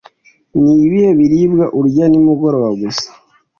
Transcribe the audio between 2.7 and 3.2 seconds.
gusa?